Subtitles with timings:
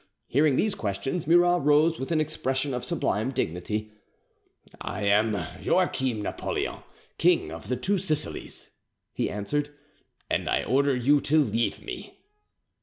[0.29, 3.91] Hearing these questions, Murat rose with an expression of sublime dignity.
[4.81, 6.77] "I am Joachim Napoleon,
[7.19, 8.71] King of the Two Sicilies,"
[9.13, 9.69] he answered,
[10.27, 12.17] "and I order you to leave me."